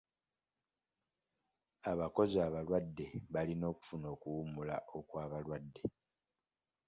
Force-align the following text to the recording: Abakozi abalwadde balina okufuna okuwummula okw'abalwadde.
Abakozi 1.91 2.37
abalwadde 2.47 3.05
balina 3.33 3.65
okufuna 3.73 4.07
okuwummula 4.15 4.75
okw'abalwadde. 4.97 5.81